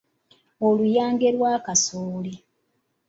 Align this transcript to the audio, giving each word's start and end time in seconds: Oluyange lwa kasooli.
Oluyange 0.67 1.27
lwa 1.35 1.53
kasooli. 1.65 2.33